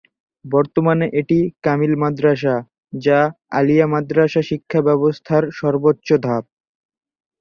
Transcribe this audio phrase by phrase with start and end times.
[0.45, 2.55] বর্তমানে এটি একটি কামিল মাদ্রাসা,
[2.97, 3.19] যা
[3.51, 6.43] আলিয়া মাদ্রাসা শিক্ষা ব্যবস্থার সর্বোচ্চ ধাপ।